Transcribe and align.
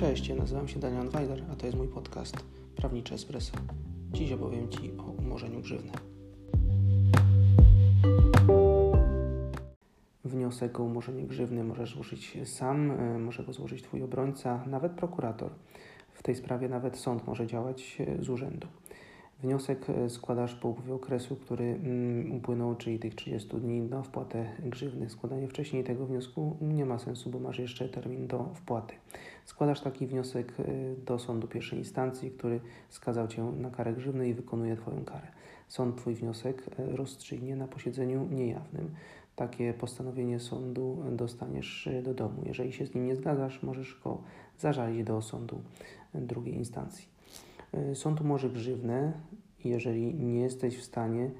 Cześć, 0.00 0.28
ja 0.28 0.34
nazywam 0.34 0.68
się 0.68 0.80
Daniel 0.80 1.08
Weiler, 1.08 1.44
a 1.52 1.56
to 1.56 1.66
jest 1.66 1.78
mój 1.78 1.88
podcast 1.88 2.36
Prawnicze 2.76 3.14
Espresso. 3.14 3.56
Dziś 4.12 4.32
opowiem 4.32 4.68
Ci 4.68 4.92
o 4.98 5.02
umorzeniu 5.02 5.60
grzywny. 5.60 5.92
Wniosek 10.24 10.80
o 10.80 10.82
umorzenie 10.82 11.22
grzywny 11.22 11.64
możesz 11.64 11.94
złożyć 11.94 12.38
sam, 12.44 12.90
e, 12.90 13.18
może 13.18 13.44
go 13.44 13.52
złożyć 13.52 13.82
Twój 13.82 14.02
obrońca, 14.02 14.64
nawet 14.66 14.92
prokurator. 14.92 15.50
W 16.12 16.22
tej 16.22 16.34
sprawie 16.34 16.68
nawet 16.68 16.96
sąd 16.96 17.26
może 17.26 17.46
działać 17.46 17.98
e, 18.00 18.24
z 18.24 18.28
urzędu. 18.28 18.66
Wniosek 19.42 19.90
e, 19.90 20.10
składasz 20.10 20.54
po 20.54 20.68
upływie 20.68 20.94
okresu, 20.94 21.36
który 21.36 21.64
mm, 21.64 22.32
upłynął, 22.32 22.74
czyli 22.74 22.98
tych 22.98 23.14
30 23.14 23.48
dni 23.48 23.80
na 23.80 24.02
wpłatę 24.02 24.46
grzywny. 24.64 25.10
Składanie 25.10 25.48
wcześniej 25.48 25.84
tego 25.84 26.06
wniosku 26.06 26.56
nie 26.60 26.86
ma 26.86 26.98
sensu, 26.98 27.30
bo 27.30 27.38
masz 27.38 27.58
jeszcze 27.58 27.88
termin 27.88 28.26
do 28.26 28.50
wpłaty. 28.54 28.94
Składasz 29.44 29.80
taki 29.80 30.06
wniosek 30.06 30.52
e, 30.60 30.64
do 31.06 31.18
sądu 31.18 31.48
pierwszej 31.48 31.78
instancji, 31.78 32.30
który 32.30 32.60
skazał 32.88 33.28
Cię 33.28 33.42
na 33.42 33.70
karę 33.70 33.92
grzywny 33.92 34.28
i 34.28 34.34
wykonuje 34.34 34.76
Twoją 34.76 35.04
karę. 35.04 35.26
Sąd 35.68 35.96
Twój 35.96 36.14
wniosek 36.14 36.64
e, 36.78 36.96
rozstrzygnie 36.96 37.56
na 37.56 37.68
posiedzeniu 37.68 38.28
niejawnym. 38.30 38.90
Takie 39.36 39.74
postanowienie 39.74 40.40
sądu 40.40 41.02
dostaniesz 41.12 41.88
do 42.02 42.14
domu. 42.14 42.42
Jeżeli 42.46 42.72
się 42.72 42.86
z 42.86 42.94
nim 42.94 43.06
nie 43.06 43.16
zgadzasz, 43.16 43.62
możesz 43.62 44.00
go 44.04 44.18
zażalić 44.58 45.04
do 45.04 45.22
sądu 45.22 45.60
drugiej 46.14 46.54
instancji. 46.54 47.10
E, 47.72 47.94
sąd 47.94 48.20
umorzy 48.20 48.50
grzywnę, 48.50 49.12
jeżeli 49.64 50.14
nie 50.14 50.40
jesteś 50.40 50.78
w 50.78 50.84
stanie 50.84 51.30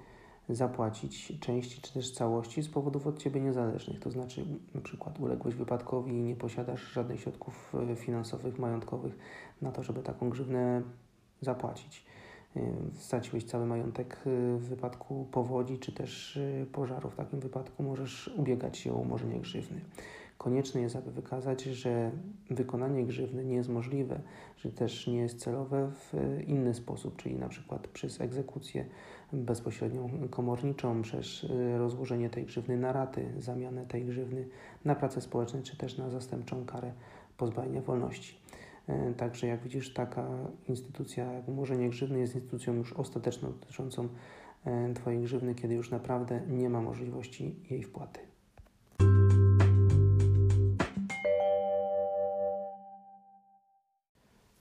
zapłacić 0.48 1.40
części 1.40 1.80
czy 1.80 1.92
też 1.92 2.12
całości 2.12 2.62
z 2.62 2.68
powodów 2.68 3.06
od 3.06 3.18
Ciebie 3.18 3.40
niezależnych, 3.40 4.00
to 4.00 4.10
znaczy 4.10 4.44
na 4.74 4.80
przykład 4.80 5.20
uległeś 5.20 5.54
wypadkowi 5.54 6.12
i 6.12 6.22
nie 6.22 6.36
posiadasz 6.36 6.92
żadnych 6.92 7.20
środków 7.20 7.74
e, 7.92 7.96
finansowych, 7.96 8.58
majątkowych 8.58 9.18
na 9.62 9.72
to, 9.72 9.82
żeby 9.82 10.02
taką 10.02 10.30
grzywnę 10.30 10.82
zapłacić. 11.40 12.04
E, 12.56 12.60
straciłeś 12.94 13.44
cały 13.44 13.66
majątek 13.66 14.20
w 14.56 14.64
wypadku 14.68 15.26
powodzi 15.32 15.78
czy 15.78 15.92
też 15.92 16.38
pożaru. 16.72 17.10
W 17.10 17.16
takim 17.16 17.40
wypadku 17.40 17.82
możesz 17.82 18.30
ubiegać 18.36 18.78
się 18.78 18.92
o 18.92 18.96
umorzenie 18.96 19.40
grzywny. 19.40 19.80
Konieczne 20.40 20.80
jest, 20.80 20.96
aby 20.96 21.10
wykazać, 21.10 21.62
że 21.62 22.10
wykonanie 22.50 23.04
grzywny 23.06 23.44
nie 23.44 23.54
jest 23.54 23.68
możliwe, 23.68 24.20
że 24.56 24.72
też 24.72 25.06
nie 25.06 25.16
jest 25.16 25.38
celowe 25.38 25.90
w 25.94 26.14
inny 26.46 26.74
sposób, 26.74 27.16
czyli 27.16 27.36
na 27.36 27.48
przykład 27.48 27.88
przez 27.88 28.20
egzekucję 28.20 28.84
bezpośrednią 29.32 30.10
komorniczą, 30.30 31.02
przez 31.02 31.46
rozłożenie 31.78 32.30
tej 32.30 32.44
grzywny 32.44 32.76
na 32.76 32.92
raty, 32.92 33.32
zamianę 33.38 33.86
tej 33.86 34.04
grzywny 34.04 34.48
na 34.84 34.94
pracę 34.94 35.20
społeczną, 35.20 35.62
czy 35.62 35.76
też 35.76 35.98
na 35.98 36.10
zastępczą 36.10 36.64
karę 36.64 36.92
pozbawienia 37.36 37.80
wolności. 37.80 38.36
E, 38.86 39.14
także 39.14 39.46
jak 39.46 39.62
widzisz, 39.62 39.94
taka 39.94 40.28
instytucja 40.68 41.32
jak 41.32 41.48
umorzenie 41.48 41.88
grzywny 41.88 42.18
jest 42.18 42.34
instytucją 42.34 42.74
już 42.74 42.92
ostateczną 42.92 43.52
dotyczącą 43.52 44.08
e, 44.64 44.94
Twojej 44.94 45.22
grzywny, 45.22 45.54
kiedy 45.54 45.74
już 45.74 45.90
naprawdę 45.90 46.40
nie 46.48 46.70
ma 46.70 46.80
możliwości 46.80 47.56
jej 47.70 47.82
wpłaty. 47.82 48.29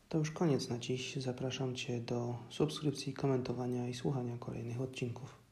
To 0.09 0.17
już 0.17 0.31
koniec 0.31 0.69
na 0.69 0.77
dziś. 0.77 1.15
Zapraszam 1.15 1.75
Cię 1.75 1.99
do 1.99 2.37
subskrypcji, 2.49 3.13
komentowania 3.13 3.87
i 3.87 3.93
słuchania 3.93 4.37
kolejnych 4.37 4.81
odcinków. 4.81 5.48